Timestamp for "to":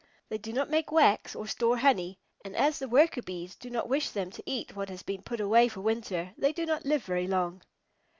4.31-4.41